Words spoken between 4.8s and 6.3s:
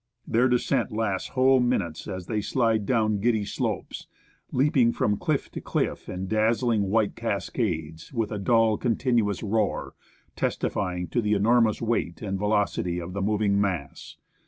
from cliff to cliff in